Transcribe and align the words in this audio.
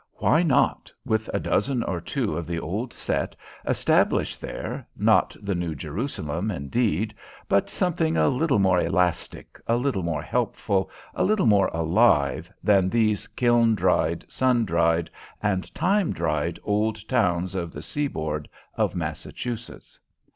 Why 0.15 0.41
not, 0.41 0.91
with 1.05 1.29
a 1.31 1.39
dozen 1.39 1.83
or 1.83 2.01
two 2.01 2.35
of 2.35 2.47
the 2.47 2.59
old 2.59 2.91
set, 2.91 3.35
establish 3.67 4.35
there, 4.35 4.87
not 4.97 5.35
the 5.39 5.53
New 5.53 5.75
Jerusalem, 5.75 6.49
indeed, 6.49 7.13
but 7.47 7.69
something 7.69 8.17
a 8.17 8.27
little 8.27 8.57
more 8.57 8.79
elastic, 8.79 9.61
a 9.67 9.75
little 9.75 10.01
more 10.01 10.23
helpful, 10.23 10.89
a 11.13 11.23
little 11.23 11.45
more 11.45 11.67
alive, 11.71 12.51
than 12.63 12.89
these 12.89 13.27
kiln 13.27 13.75
dried, 13.75 14.25
sun 14.27 14.65
dried, 14.65 15.11
and 15.39 15.71
time 15.75 16.11
dried 16.13 16.57
old 16.63 17.07
towns 17.07 17.53
of 17.53 17.71
the 17.71 17.83
seaboard 17.83 18.49
of 18.75 18.95
Massachusetts? 18.95 19.99